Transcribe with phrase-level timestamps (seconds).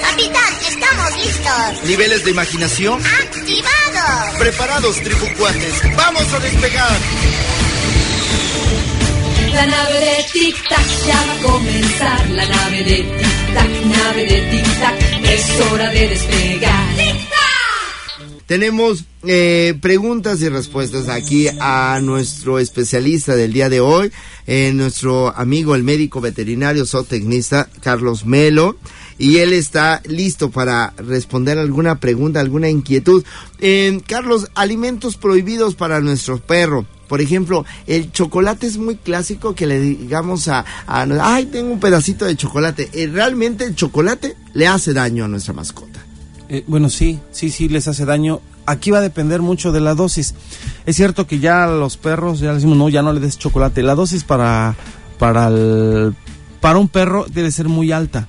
[0.00, 1.84] Capitán, estamos listos.
[1.86, 3.00] ¿Niveles de imaginación?
[3.04, 4.38] ¡Activados!
[4.38, 5.96] Preparados, tripucuates.
[5.96, 6.98] ¡Vamos a despegar!
[9.52, 12.30] La nave de Tic Tac ya va a comenzar.
[12.30, 16.96] La nave de Tic Tac, nave de Tic Tac, es hora de despegar.
[16.96, 17.44] ¡Tic Tac!
[18.46, 24.12] Tenemos eh, preguntas y respuestas aquí a nuestro especialista del día de hoy,
[24.46, 28.76] eh, nuestro amigo el médico veterinario zootecnista Carlos Melo.
[29.18, 33.24] Y él está listo para responder alguna pregunta, alguna inquietud.
[33.60, 36.86] Eh, Carlos, alimentos prohibidos para nuestro perro.
[37.08, 42.24] Por ejemplo, el chocolate es muy clásico que le digamos a, ay, tengo un pedacito
[42.24, 42.90] de chocolate.
[42.92, 46.04] Eh, realmente el chocolate le hace daño a nuestra mascota.
[46.48, 48.40] Eh, bueno, sí, sí, sí les hace daño.
[48.66, 50.34] Aquí va a depender mucho de la dosis.
[50.86, 53.82] Es cierto que ya los perros ya les decimos, no, ya no le des chocolate.
[53.82, 54.74] La dosis para
[55.18, 56.14] para el,
[56.60, 58.28] para un perro debe ser muy alta.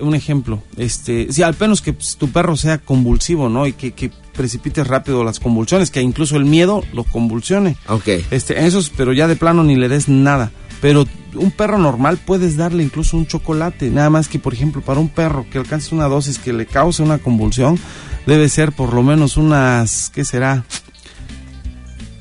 [0.00, 3.66] Un ejemplo, este, si al menos que pues, tu perro sea convulsivo, ¿no?
[3.66, 7.76] Y que, que precipites rápido las convulsiones, que incluso el miedo lo convulsione.
[7.88, 8.08] Ok.
[8.30, 10.52] Este, esos, pero ya de plano ni le des nada.
[10.80, 13.90] Pero un perro normal puedes darle incluso un chocolate.
[13.90, 17.02] Nada más que, por ejemplo, para un perro que alcance una dosis que le cause
[17.02, 17.78] una convulsión,
[18.26, 20.64] debe ser por lo menos unas, ¿qué será?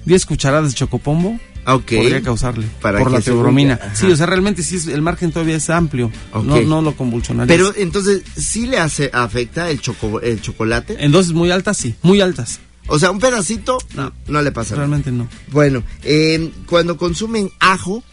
[0.06, 1.38] 10 cucharadas de chocopombo.
[1.67, 1.94] Ok.
[1.95, 3.80] Podría causarle Para por la teobromina.
[3.94, 6.11] Sí, o sea, realmente sí es- el margen todavía es amplio.
[6.33, 6.44] Ok.
[6.45, 7.55] No, no lo convulsionaría.
[7.55, 10.97] Pero entonces, ¿sí le hace, afecta el, choco, el chocolate?
[11.03, 12.59] en dosis muy altas, sí, muy altas.
[12.88, 14.41] O sea, un pedacito no, No.
[14.43, 14.81] le pasa nada.
[14.88, 15.27] Realmente no.
[15.52, 18.03] Bueno, eh, cuando consumen ajo,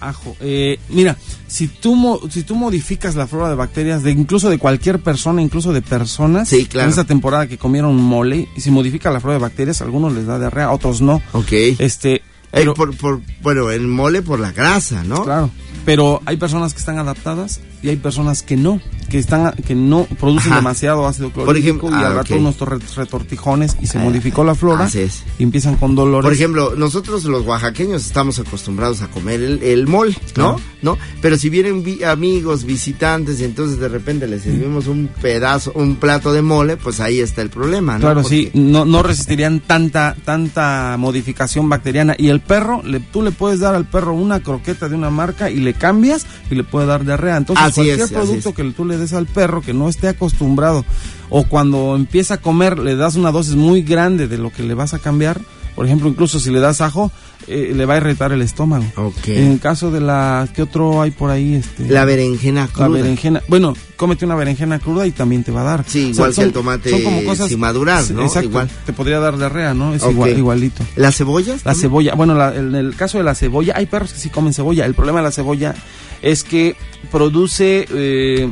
[0.00, 0.36] Ajo.
[0.40, 4.58] Eh, mira, si tú, mo- si tú modificas la flora de bacterias, de incluso de
[4.58, 6.86] cualquier persona, incluso de personas, Sí, claro.
[6.86, 10.12] en esta temporada que comieron mole, y si modifica la flora de bacterias, a algunos
[10.12, 11.22] les da diarrea, a otros no.
[11.30, 11.52] ok.
[11.78, 12.20] Este,
[12.52, 15.24] Eh, por, por, bueno, el mole por la grasa, ¿no?
[15.24, 15.50] claro,
[15.84, 18.80] pero hay personas que están adaptadas y hay personas que no,
[19.12, 20.60] que están que no producen Ajá.
[20.60, 22.40] demasiado ácido Por clorhídrico ejemplo- y al ah, rato ok.
[22.40, 25.22] nuestros re- retortijones y se Ah, modificó la flora así es.
[25.38, 26.24] y empiezan con dolores.
[26.24, 30.56] Por ejemplo, nosotros los oaxaqueños estamos acostumbrados a comer el, el mol, ¿no?
[30.80, 30.98] ¿No?
[31.20, 35.96] Pero si vienen vi- amigos, visitantes, y entonces de repente les servimos un pedazo, un
[35.96, 38.00] plato de mole, pues ahí está el problema, ¿no?
[38.00, 42.14] Claro, Porque- sí, no, no resistirían tanta tanta modificación bacteriana.
[42.18, 45.50] Y el perro, le, tú le puedes dar al perro una croqueta de una marca
[45.50, 47.36] y le cambias y le puede dar diarrea.
[47.36, 50.84] Entonces, Así cualquier es, producto que tú le des al perro que no esté acostumbrado
[51.28, 54.74] o cuando empieza a comer le das una dosis muy grande de lo que le
[54.74, 55.40] vas a cambiar.
[55.74, 57.10] Por ejemplo, incluso si le das ajo,
[57.48, 58.84] eh, le va a irritar el estómago.
[59.26, 60.46] En el caso de la...
[60.54, 61.54] ¿Qué otro hay por ahí?
[61.54, 62.88] Este, La berenjena cruda.
[62.90, 63.40] la berenjena.
[63.48, 65.84] Bueno, cómete una berenjena cruda y también te va a dar.
[65.88, 68.22] Sí, O sea, igual que el tomate sin madurar, ¿no?
[68.22, 68.50] Exacto.
[68.50, 68.68] Igual.
[68.84, 69.94] Te podría dar diarrea, ¿no?
[69.94, 70.84] Es igual, igualito.
[70.94, 71.56] ¿Las cebollas?
[71.64, 71.80] La también?
[71.80, 74.84] cebolla, bueno, la- en el caso de la cebolla, hay perros que sí comen cebolla.
[74.84, 75.74] El problema de la cebolla
[76.20, 76.76] es que
[77.10, 78.50] produce eh,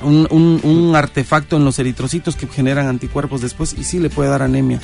[0.00, 4.30] un, un- un artefacto en los eritrocitos que generan anticuerpos después y sí le puede
[4.30, 4.80] dar anemia.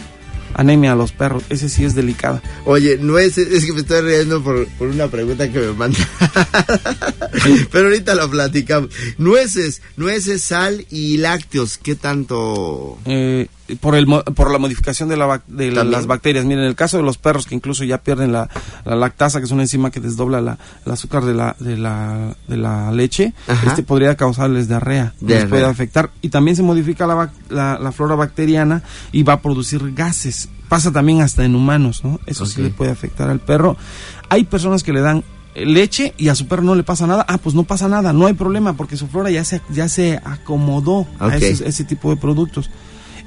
[0.54, 2.42] Anemia a los perros, ese sí es delicada.
[2.64, 5.98] Oye, nueces, es que me estoy riendo por, por una pregunta que me manda.
[7.70, 8.90] Pero ahorita lo platicamos.
[9.18, 12.98] Nueces, nueces, sal y lácteos, ¿qué tanto?
[13.04, 16.44] Eh, por, el, por la modificación de, la, de la- las bacterias.
[16.44, 18.48] Miren, en el caso de los perros que incluso ya pierden la,
[18.84, 22.34] la lactasa, que es una enzima que desdobla la, el azúcar de la, de la,
[22.46, 23.68] de la leche, Ajá.
[23.70, 26.10] este podría causarles diarrea, les puede afectar.
[26.22, 30.48] Y también se modifica la, bac- la, la flora bacteriana y va a producir gases.
[30.68, 32.20] Pasa también hasta en humanos, ¿no?
[32.26, 33.76] Eso sí le puede afectar al perro.
[34.28, 35.24] Hay personas que le dan
[35.54, 37.24] eh, leche y a su perro no le pasa nada.
[37.26, 40.20] Ah, pues no pasa nada, no hay problema porque su flora ya se, ya se
[40.22, 42.68] acomodó a esos- ese tipo de productos.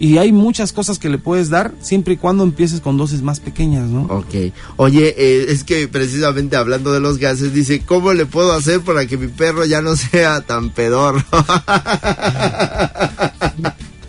[0.02, 3.40] Y hay muchas cosas que le puedes dar siempre y cuando empieces con dosis más
[3.40, 4.06] pequeñas, ¿no?
[4.06, 4.52] Ok.
[4.78, 9.06] Oye, eh, es que precisamente hablando de los gases, dice, ¿cómo le puedo hacer para
[9.06, 11.24] que mi perro ya no sea tan pedorro?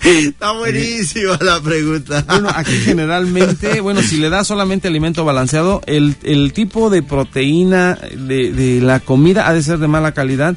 [0.02, 2.25] Está buenísima la pregunta.
[2.26, 7.98] Bueno, aquí generalmente, bueno, si le das solamente alimento balanceado, el, el tipo de proteína
[8.16, 10.56] de, de la comida ha de ser de mala calidad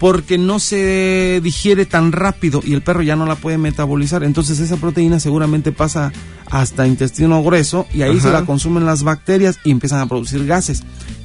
[0.00, 4.24] porque no se digiere tan rápido y el perro ya no la puede metabolizar.
[4.24, 6.10] Entonces esa proteína seguramente pasa
[6.50, 10.82] hasta intestino grueso y ahí se la consumen las bacterias y empiezan a producir gases.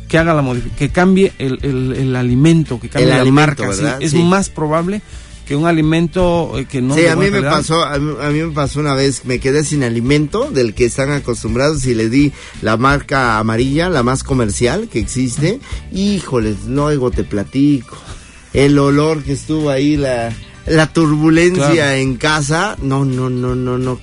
[0.10, 3.98] Que haga la que cambie el, el- el alimento, que cambie El la alimento, marca.
[4.02, 4.22] Es Sí.
[4.22, 5.02] más probable
[5.48, 8.30] que un alimento eh, que no sí, a mí me calidad- pasó, a mí, a
[8.30, 12.10] mí me pasó una vez, me quedé sin alimento del que están acostumbrados y le
[12.10, 15.60] di la marca amarilla, la más comercial que existe.
[15.94, 17.96] Híjoles, luego te platico.
[18.56, 20.32] El olor que estuvo ahí, la,
[20.66, 21.92] la turbulencia Claro.
[21.96, 24.00] en casa, no, no, no, no, no.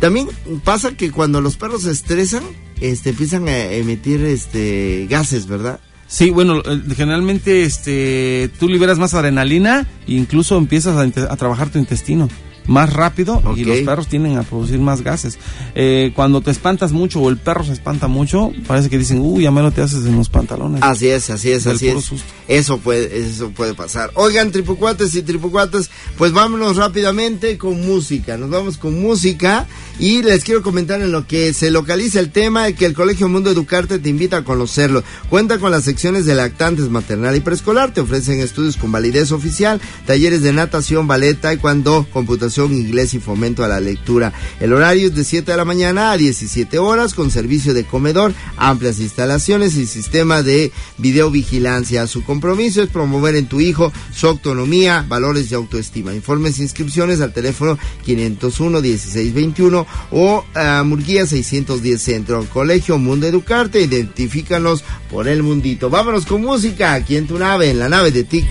[0.00, 0.28] También
[0.64, 2.42] pasa que cuando los perros se estresan,
[2.80, 5.80] este, empiezan a emitir este gases, ¿verdad?
[6.06, 11.78] Sí, bueno, eh, generalmente este, tú liberas más adrenalina e incluso empiezas a trabajar tu
[11.78, 12.28] intestino
[12.66, 15.38] más rápido y los perros tienden a producir más gases.
[15.74, 19.44] Eh, cuando te espantas mucho o el perro se espanta mucho, parece que dicen, uy,
[19.44, 20.82] ya me lo te haces en los pantalones.
[20.82, 22.04] Así es, así es, Del así es.
[22.04, 22.26] susto.
[22.48, 24.10] Eso puede, eso puede pasar.
[24.14, 28.36] Oigan, tripucuates y tripucuatas, pues vámonos rápidamente con música.
[28.36, 29.66] Nos vamos con música
[29.98, 33.50] y les quiero comentar en lo que se localiza el tema que el Colegio Mundo
[33.50, 35.02] Educarte te invita a conocerlo.
[35.28, 39.80] Cuenta con las secciones de lactantes maternal y preescolar, te ofrecen estudios con validez oficial,
[40.06, 44.32] talleres de natación, ballet, taekwondo, computación, inglés y fomento a la lectura.
[44.60, 48.34] El horario es de 7 de la mañana a 17 horas con servicio de comedor,
[48.56, 52.06] amplias instalaciones y sistema de videovigilancia.
[52.06, 56.14] Su compromiso es promover en tu hijo su autonomía, valores y autoestima.
[56.14, 62.44] Informes e inscripciones al teléfono 501 1621 o a Murguía 610 Centro.
[62.52, 65.88] Colegio Mundo Educarte, identifícanos por el mundito.
[65.88, 68.50] Vámonos con música aquí en tu nave, en la nave de Tic.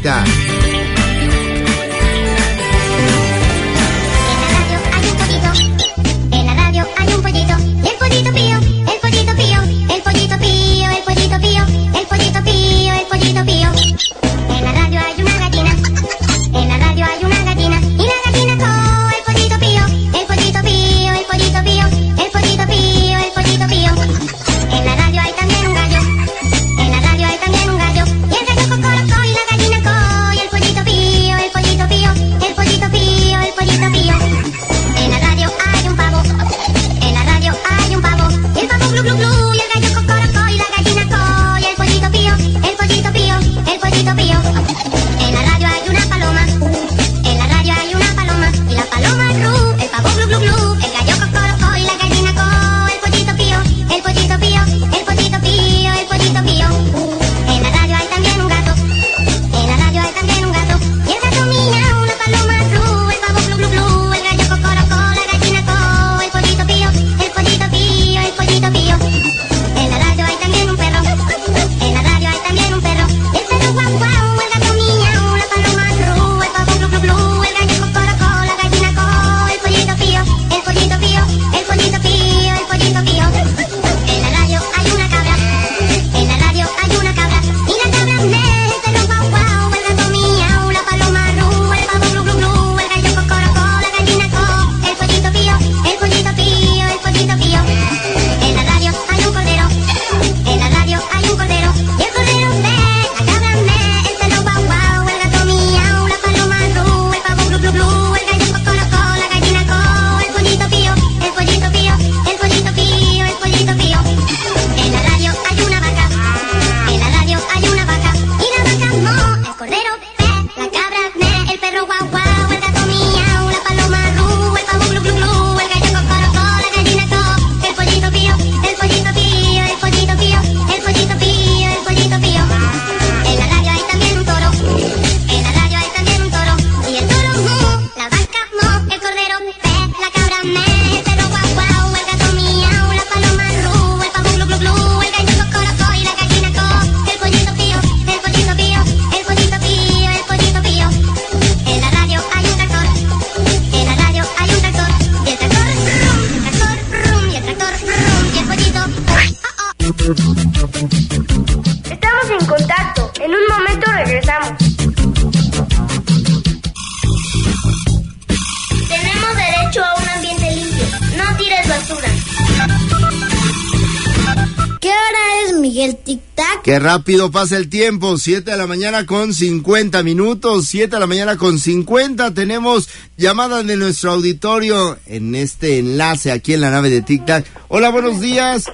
[175.80, 176.62] Es, Miguel Tic Tac?
[176.64, 181.08] Qué rápido pasa el tiempo, 7 de la mañana con 50 minutos, 7 de la
[181.08, 182.34] mañana con 50.
[182.34, 187.46] Tenemos llamadas de nuestro auditorio en este enlace aquí en la nave de Tic Tac.
[187.70, 188.66] Hola, buenos días.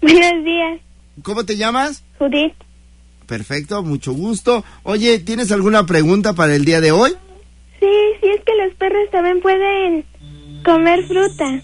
[0.00, 0.80] Buenos días,
[1.22, 2.02] ¿Cómo te llamas?
[2.18, 2.54] Judith.
[3.26, 4.64] Perfecto, mucho gusto.
[4.82, 7.12] Oye, ¿tienes alguna pregunta para el día de hoy?
[7.78, 7.88] Sí,
[8.20, 10.04] sí es que los perros también pueden
[10.64, 11.62] comer fruta.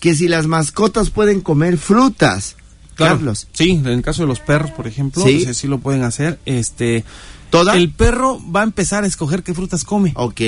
[0.00, 2.55] Que si las mascotas pueden comer frutas.
[2.96, 3.16] Claro.
[3.16, 5.44] Carlos, Sí, en el caso de los perros, por ejemplo, Sí.
[5.44, 6.38] sí, sí lo pueden hacer.
[6.46, 7.04] Este,
[7.50, 7.76] ¿toda?
[7.76, 10.12] el perro va a empezar a escoger qué frutas come.
[10.16, 10.40] Ok,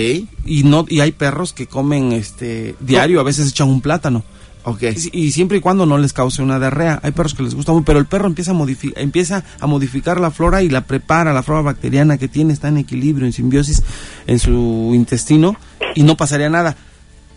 [0.45, 4.25] Y no y hay perros que comen este diario, a veces echan un plátano.
[4.65, 4.83] ok.
[5.13, 7.01] Y, y siempre y cuando no les cause una diarrea.
[7.03, 8.57] Hay perros que les gusta muy, pero el perro empieza a,
[8.97, 12.79] empieza a modificar la flora y la prepara, la flora bacteriana que tiene, está en
[12.79, 13.83] equilibrio, en simbiosis
[14.27, 15.57] en su intestino
[15.95, 16.77] y no pasaría nada.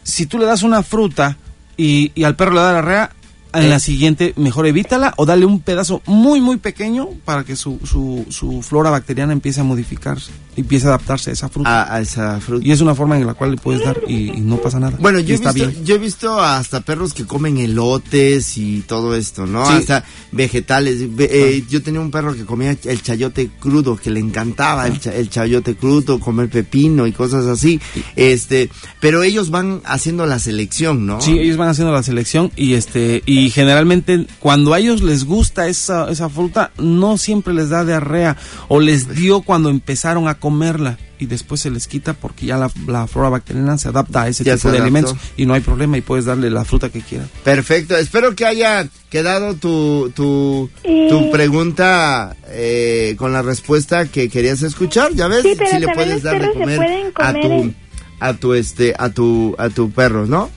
[0.03, 1.37] Si tú le das una fruta
[1.77, 3.11] y, y al perro le da diarrea,
[3.53, 3.69] en Eh.
[3.69, 8.25] la siguiente mejor evítala o dale un pedazo muy muy pequeño para que su, su,
[8.29, 11.81] su flora bacteriana empiece a modificarse, empiece a adaptarse a esa fruta.
[11.83, 12.65] A, a esa fruta.
[12.65, 14.97] Y es una forma en la cual le puedes dar y, y no pasa nada.
[14.99, 15.85] Bueno, yo he, está visto, bien.
[15.85, 19.65] yo he visto hasta perros que comen elotes y todo esto, ¿no?
[19.65, 19.73] Sí.
[19.73, 21.15] Hasta vegetales.
[21.15, 24.99] Ve- eh, yo tenía un perro que comía el chayote crudo, que le encantaba el,
[24.99, 27.79] cha- el chayote crudo, comer pepino y cosas así.
[28.15, 31.21] Este, pero ellos van haciendo la selección, ¿no?
[31.21, 35.67] Sí, ellos van haciendo la selección y este y generalmente cuando a ellos les gusta
[35.67, 40.97] esa, esa fruta no siempre les da diarrea o les dio cuando empezaron a comerla
[41.17, 44.43] y después se les quita porque ya la, la flora bacteriana se adapta a ese
[44.43, 44.83] Ya tipo de adaptó.
[44.97, 47.29] alimentos y no hay problema y puedes darle la fruta que quieras.
[47.43, 47.95] Perfecto.
[47.95, 55.13] Espero que haya quedado tu, tu, tu pregunta eh, con la respuesta que querías escuchar.
[55.13, 55.43] ¿Ya ves?
[55.43, 57.73] Sí, pero le puedes dar de comer, a tu,
[58.19, 60.49] a tu este, a tu, a tu perro, ¿no?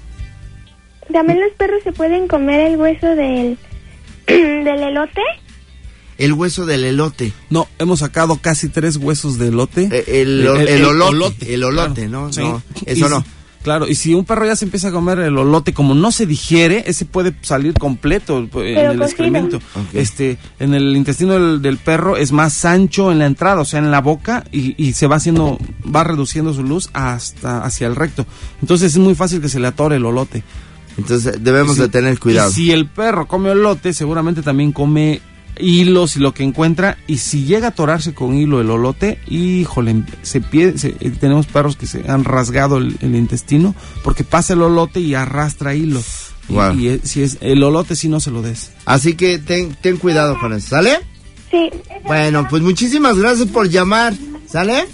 [1.13, 3.59] También los perros se pueden comer el hueso del,
[4.27, 5.21] del elote.
[6.19, 7.33] El hueso del elote.
[7.51, 9.89] No, hemos sacado casi tres huesos de elote.
[9.91, 12.23] Eh, el- el olote, el olote, ¿no?
[12.25, 13.21] No, eso Y no.
[13.21, 13.27] si-
[13.65, 16.27] Claro, y si un perro ya se empieza a comer el olote, como no se
[16.27, 19.05] digiere, ese puede salir completo eh, en el cocido.
[19.07, 19.57] excremento.
[19.57, 19.87] Ok.
[19.95, 23.79] Este, en el intestino del, del perro es más ancho en la entrada, o sea,
[23.79, 27.97] en la boca, y, y se va haciendo, va reduciendo su luz hasta hacia el
[27.97, 28.27] recto.
[28.61, 30.45] Entonces es muy fácil que se le atore el olote.
[30.99, 31.81] Entonces debemos Sí.
[31.83, 32.51] de tener cuidado.
[32.51, 35.23] Y si el perro come olote, seguramente también come
[35.59, 36.99] hilos y lo que encuentra.
[37.07, 41.47] Y si llega a atorarse con hilo el olote, híjole, se pie- se- eh, tenemos
[41.47, 46.01] perros que se han rasgado el, el intestino porque pasa el olote y arrastra hilo.
[46.79, 48.71] Y- si es el olote, si no se lo des.
[48.85, 50.99] Así que ten, ten cuidado con eso, ¿sale?
[51.51, 51.71] Sí.
[52.05, 54.13] Bueno, pues muchísimas gracias por llamar,
[54.47, 54.85] ¿sale?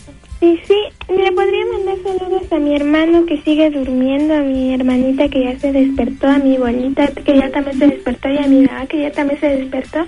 [0.43, 0.75] Y sí,
[1.09, 5.59] le podría mandar saludos a mi hermano que sigue durmiendo, a mi hermanita que ya
[5.59, 9.03] se despertó, a mi bonita que ya también se despertó y a mi mamá que
[9.03, 9.99] ya también se despertó.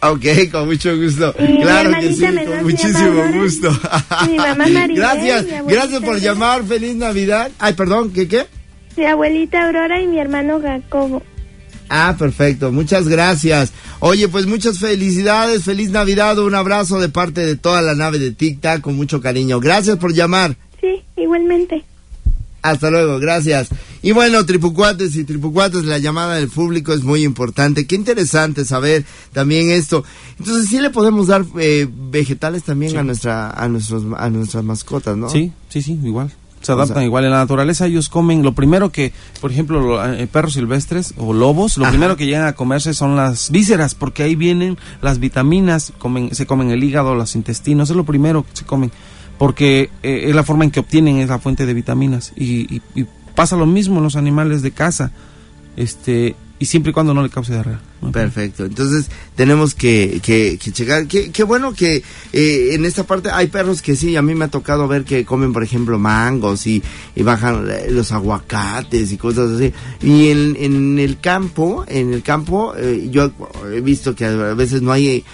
[0.00, 1.34] Ok, con mucho gusto.
[1.40, 3.70] Mi claro que sí, con muchísimo gusto.
[4.28, 6.62] Mi mamá Maribel, Gracias, gracias por llamar.
[6.64, 7.50] Feliz Navidad.
[7.58, 8.46] Ay, perdón, ¿qué qué?
[8.96, 11.22] Mi abuelita Aurora y mi hermano Jacobo.
[11.88, 12.70] Ah, perfecto.
[12.70, 13.72] Muchas gracias.
[14.00, 15.64] Oye, pues muchas felicidades.
[15.64, 16.38] Feliz Navidad.
[16.38, 19.58] Un abrazo de parte de toda la nave de Tic Tac con mucho cariño.
[19.58, 20.56] Gracias por llamar.
[20.80, 21.82] Sí, igualmente.
[22.62, 23.68] Hasta luego, gracias.
[24.02, 27.86] Y bueno, tripucuates y tripucuates, la llamada del público es muy importante.
[27.86, 30.04] Qué interesante saber también esto.
[30.38, 35.16] Entonces, sí le podemos dar eh, vegetales también a nuestra a nuestros a nuestras mascotas,
[35.16, 35.28] ¿no?
[35.28, 36.32] Sí, sí, sí, igual.
[36.60, 37.24] Se O adaptan sea- igual.
[37.24, 41.32] En la naturaleza ellos comen, lo primero que, por ejemplo, lo- eh, perros silvestres o
[41.32, 41.92] lobos, lo Ajá.
[41.92, 46.46] primero que llegan a comerse son las vísceras, porque ahí vienen las vitaminas, comen, se
[46.46, 48.90] comen el hígado, los intestinos, es lo primero que se comen,
[49.38, 52.32] porque eh, es la forma en que obtienen esa fuente de vitaminas.
[52.36, 53.06] Y, y- y
[53.38, 55.12] pasa lo mismo en los animales de casa,
[55.76, 57.80] este, y siempre y cuando no le cause diarrea.
[58.12, 58.64] Perfecto.
[58.64, 61.06] Entonces, tenemos que, que, que checar.
[61.06, 62.02] Qué, qué bueno que
[62.32, 65.24] eh, en esta parte hay perros que sí, a mí me ha tocado ver que
[65.24, 66.82] comen, por ejemplo, mangos y,
[67.14, 69.72] y bajan eh, los aguacates y cosas así.
[70.02, 73.30] Y en, en el campo, en el campo, eh, yo
[73.72, 75.24] he visto que a veces no hay...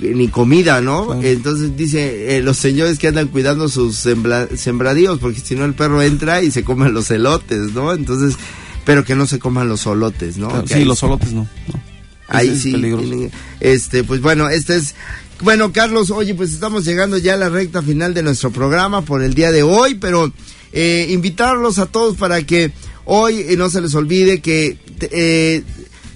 [0.00, 1.22] ni comida, ¿no?
[1.22, 5.74] Entonces dice eh, los señores que andan cuidando sus sembra- sembradíos, porque si no el
[5.74, 7.92] perro entra y se come los elotes, ¿no?
[7.92, 8.36] Entonces,
[8.84, 10.48] pero que no se coman los solotes, ¿no?
[10.48, 11.42] Claro, sí, los solotes no.
[11.68, 11.80] no.
[12.28, 12.72] Ahí es sí.
[12.72, 13.30] peligroso.
[13.60, 14.94] Este, pues bueno, este es.
[15.40, 19.22] Bueno, Carlos, oye, pues estamos llegando ya a la recta final de nuestro programa por
[19.22, 20.32] el día de hoy, pero
[20.72, 22.72] eh, invitarlos a todos para que
[23.04, 25.62] hoy eh, no se les olvide que eh,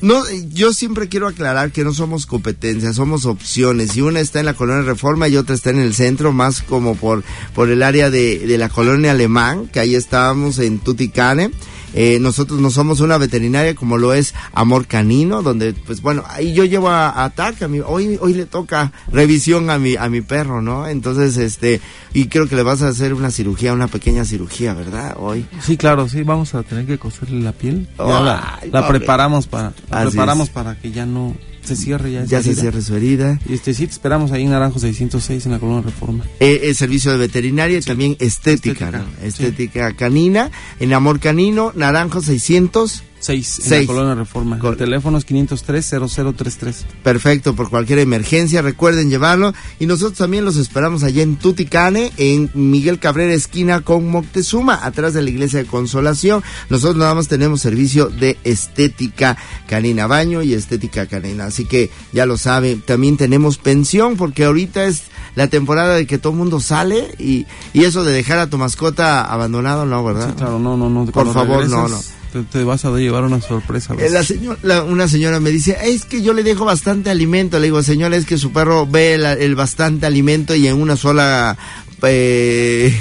[0.00, 3.96] no, yo siempre quiero aclarar que no somos competencias, somos opciones.
[3.96, 6.94] Y una está en la colonia Reforma y otra está en el centro, más como
[6.94, 7.24] por,
[7.54, 11.50] por el área de, de la colonia Alemán, que ahí estábamos en Tuticane.
[11.94, 16.52] Eh, nosotros no somos una veterinaria como lo es Amor Canino, donde, pues bueno, ahí
[16.52, 20.08] yo llevo a, a Tac, a mi, hoy, hoy le toca revisión a mi, a
[20.08, 20.86] mi perro, ¿no?
[20.86, 21.80] Entonces, este,
[22.12, 25.16] y creo que le vas a hacer una cirugía, una pequeña cirugía, ¿verdad?
[25.18, 25.46] Hoy.
[25.62, 27.88] Sí, claro, sí, vamos a tener que coserle la piel.
[27.98, 28.98] La, Ay, la pobre.
[29.00, 30.54] preparamos para la preparamos es.
[30.54, 31.34] para que ya no
[31.68, 32.42] se cierre ya.
[32.42, 33.38] se cierre su herida.
[33.48, 36.24] Y este sí te esperamos ahí en Naranjo 606 en la Colonia Reforma.
[36.40, 39.04] Eh, el servicio de veterinaria y también estética, Estética, ¿no?
[39.20, 39.26] sí.
[39.26, 43.04] Estética canina, en Amor Canino, Naranjo 600.
[43.20, 43.88] 6 en Seis.
[43.88, 44.58] la Colonia Reforma.
[44.58, 46.74] Col- El teléfono es 503-0033.
[47.02, 49.52] Perfecto, por cualquier emergencia, recuerden llevarlo.
[49.78, 55.14] Y nosotros también los esperamos allá en Tuticane, en Miguel Cabrera, esquina con Moctezuma, atrás
[55.14, 56.42] de la iglesia de Consolación.
[56.70, 61.46] Nosotros nada más tenemos servicio de estética canina, baño y estética canina.
[61.46, 65.02] Así que ya lo saben, también tenemos pensión, porque ahorita es
[65.34, 68.58] la temporada de que todo el mundo sale y, y eso de dejar a tu
[68.58, 70.30] mascota abandonado, no, ¿verdad?
[70.30, 71.06] Sí, claro, no, no, no.
[71.06, 73.94] Por favor, no, regresas, te, te vas a llevar una sorpresa.
[73.98, 77.58] Eh, La señor- la- una señora me dice, es que yo le dejo bastante alimento.
[77.58, 80.96] Le digo, señora, es que su perro ve la- el bastante alimento y en una
[80.96, 81.56] sola
[82.02, 82.98] eh,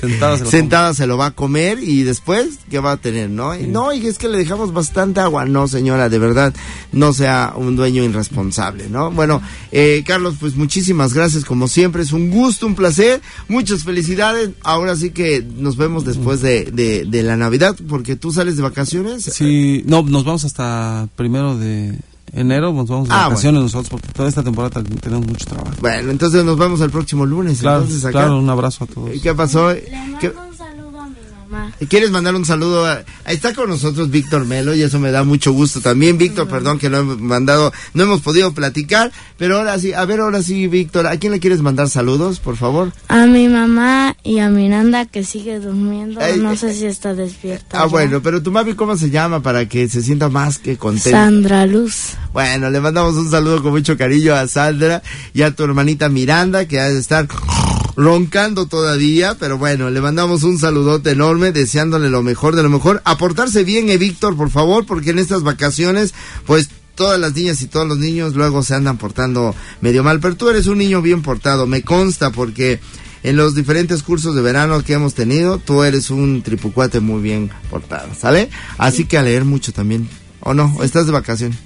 [0.00, 3.30] Sentada se lo sentada se lo va a comer y después, ¿qué va a tener?
[3.30, 5.44] No, Y, no, y es que le dejamos bastante agua.
[5.44, 6.54] No, señora, de verdad,
[6.92, 9.10] no sea un dueño irresponsable, ¿no?
[9.10, 12.02] Bueno, eh, Carlos, pues muchísimas gracias como siempre.
[12.02, 13.20] Es un gusto, un placer.
[13.48, 14.50] Muchas felicidades.
[14.62, 18.62] Ahora sí que nos vemos después de, de, de la Navidad porque tú sales de
[18.62, 19.24] vacaciones.
[19.24, 21.94] Sí, no, nos vamos hasta primero de
[22.32, 25.76] enero, nos vamos de Ah, vacaciones nosotros porque toda esta temporada tenemos mucho trabajo.
[25.80, 27.60] Bueno, entonces nos vemos el próximo lunes.
[27.60, 28.12] Claro, entonces acá.
[28.12, 29.10] claro, un abrazo a todos.
[29.22, 29.72] ¿Qué pasó?
[29.72, 29.82] Le
[30.20, 31.14] ¿Qué- mando un saludo a mi
[31.52, 31.72] mamá.
[31.88, 32.86] ¿Quieres mandar un saludo?
[32.86, 36.18] a- está con nosotros Víctor Melo y eso me da mucho gusto también.
[36.18, 40.20] Víctor, perdón que no hemos mandado, no hemos podido platicar, pero ahora sí, a ver,
[40.20, 42.92] ahora sí, Víctor, ¿a quién le quieres mandar saludos, por favor?
[43.08, 46.20] A mi mamá y a Miranda que sigue durmiendo.
[46.20, 47.78] Ay, no ay, sé si está despierta.
[47.78, 47.86] Ah, ya.
[47.86, 51.10] bueno, pero tu mami, ¿cómo se llama para que se sienta más que contenta?
[51.24, 52.14] Sandra Luz.
[52.32, 55.02] Bueno, le mandamos un saludo con mucho cariño a Sandra
[55.34, 57.26] y a tu hermanita Miranda, que ha de estar
[57.96, 63.02] roncando todavía, pero bueno, le mandamos un saludote enorme, deseándole lo mejor de lo mejor.
[63.04, 66.14] Aportarse bien, eh, Víctor, por favor, porque en estas vacaciones,
[66.46, 70.36] pues todas las niñas y todos los niños luego se andan portando medio mal, pero
[70.36, 72.80] tú eres un niño bien portado, me consta, porque
[73.22, 77.50] en los diferentes cursos de verano que hemos tenido, tú eres un tripucuate muy bien
[77.70, 78.50] portado, ¿sale?
[78.78, 80.08] Así que a leer mucho también,
[80.40, 80.74] ¿o no?
[80.78, 81.56] ¿O estás de vacación?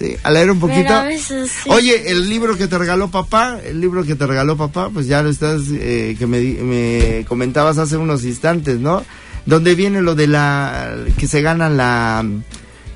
[0.00, 0.80] Sí, a leer un poquito.
[0.80, 1.68] Pero a veces sí.
[1.70, 5.22] Oye, el libro que te regaló papá, el libro que te regaló papá, pues ya
[5.22, 9.04] lo estás, eh, que me, me comentabas hace unos instantes, ¿no?
[9.44, 12.24] Donde viene lo de la, que se gana la,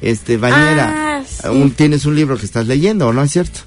[0.01, 1.19] este, bañera.
[1.19, 1.47] Ah, sí.
[1.49, 3.61] Un- tienes un libro que estás leyendo, ¿o no es cierto?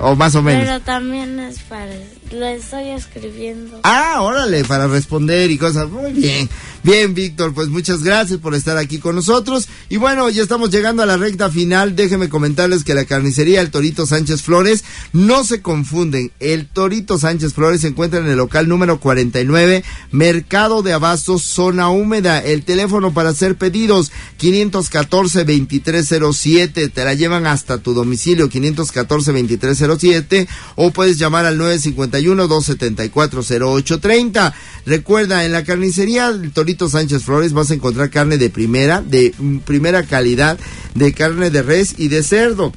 [0.00, 0.64] O más o menos.
[0.64, 1.86] Pero también es para...
[2.32, 3.78] Lo estoy escribiendo.
[3.84, 5.88] Ah, órale, para responder y cosas.
[5.88, 6.48] Muy bien.
[6.84, 9.68] Bien, Víctor, pues muchas gracias por estar aquí con nosotros.
[9.88, 11.96] Y bueno, ya estamos llegando a la recta final.
[11.96, 16.30] Déjenme comentarles que la carnicería El Torito Sánchez Flores no se confunden.
[16.40, 21.88] El Torito Sánchez Flores se encuentra en el local número 49, Mercado de Abastos, zona
[21.88, 22.40] húmeda.
[22.40, 26.92] El teléfono para hacer pedidos, 514-2307.
[26.92, 30.46] Te la llevan hasta tu domicilio, 514-2307.
[30.76, 34.52] O puedes llamar al 951-274-0830.
[34.84, 39.34] Recuerda, en la carnicería del Torito Sánchez Flores vas a encontrar carne de primera, de
[39.38, 40.58] mm, primera calidad,
[40.94, 42.72] de carne de res y de cerdo.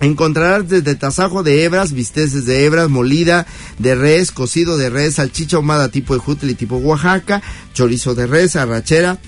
[0.00, 3.46] Encontrarás desde tasajo de hebras, bisteces de hebras, molida
[3.78, 8.56] de res, cocido de res, salchicha ahumada tipo ejutli y tipo Oaxaca, chorizo de res,
[8.56, 9.18] arrachera,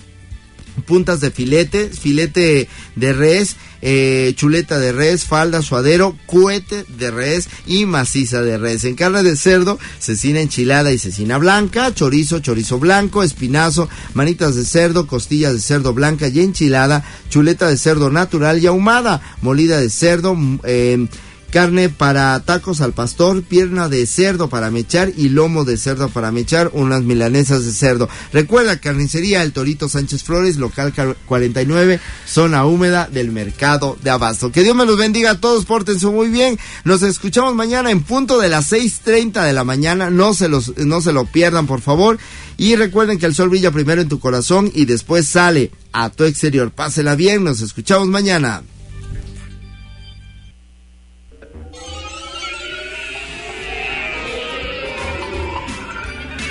[0.85, 7.49] puntas de filete, filete de res, eh, chuleta de res, falda, suadero, cuete de res
[7.67, 8.85] y maciza de res.
[8.85, 14.65] En carne de cerdo, cecina enchilada y cecina blanca, chorizo, chorizo blanco, espinazo, manitas de
[14.65, 19.91] cerdo, costillas de cerdo blanca y enchilada, chuleta de cerdo natural y ahumada, molida de
[19.91, 21.09] cerdo, mm, eh,
[21.57, 26.31] carne para tacos al pastor, pierna de cerdo para mechar y lomo de cerdo para
[26.31, 28.11] mechar, unas milanesas de cerdo.
[28.31, 34.53] Recuerda, carnicería El Torito Sánchez Flores, local car- 49, zona húmeda del mercado de Abasto.
[34.53, 36.59] Que Dios me los bendiga a todos, pórtense muy bien.
[36.85, 41.01] Nos escuchamos mañana en punto de las 6.30 de la mañana, no se, los, no
[41.01, 42.19] se lo pierdan, por favor.
[42.59, 46.25] Y recuerden que el sol brilla primero en tu corazón y después sale a tu
[46.25, 46.71] exterior.
[46.71, 48.63] Pásela bien, nos escuchamos mañana.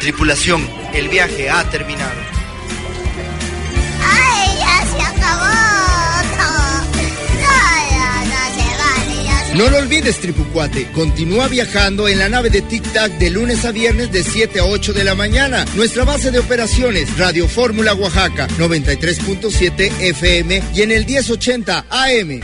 [0.06, 2.14] Tripulación, el viaje ha terminado.
[4.04, 5.50] ¡Ay, ya se acabó
[6.38, 6.62] todo!
[7.42, 7.56] No,
[7.90, 10.92] no, no se vale, ya se No lo olvides, Tripucuate.
[10.92, 14.66] Continúa viajando en la nave de Tic Tac de lunes a viernes de 7 a
[14.66, 15.66] 8 de la mañana.
[15.74, 22.42] Nuestra base de operaciones, Radio Fórmula Oaxaca, 93.7 FM y en el 1080 AM.